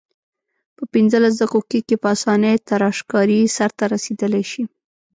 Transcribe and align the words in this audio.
په 0.77 0.83
پنځلس 0.93 1.33
دقیقو 1.41 1.59
کې 1.69 1.95
په 2.03 2.07
اسانۍ 2.15 2.55
تراشکاري 2.69 3.39
سرته 3.57 3.83
رسیدلای 3.93 4.43
شي. 4.51 4.63